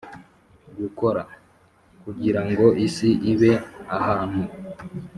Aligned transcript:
gukora, 0.79 1.21
kugira 2.03 2.41
ngo 2.49 2.65
isi 2.85 3.09
ibe 3.31 3.53
ahantu 3.97 4.41